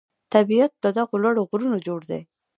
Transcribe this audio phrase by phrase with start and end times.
[0.33, 2.21] طبیعت له دغو لوړو غرونو جوړ دی.